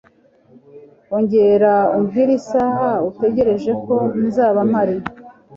[1.15, 4.95] Ongera umbwire isaha utegereje ko nzaba mpari.